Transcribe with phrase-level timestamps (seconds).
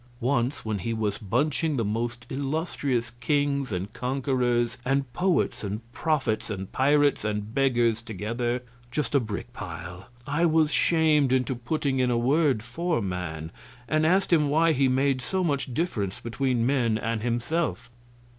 [0.19, 6.49] Once when he was bunching the most illustrious kings and conquerors and poets and prophets
[6.49, 12.09] and pirates and beggars together just a brick pile I was shamed into putting in
[12.09, 13.51] a word for man,
[13.87, 17.91] and asked him why he made so much difference between men and himself.